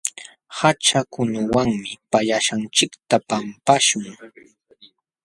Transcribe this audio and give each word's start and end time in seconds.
Haćhakunawanmi 0.57 1.91
pallaśhqanchikta 2.11 3.15
pampaśhun. 3.29 4.03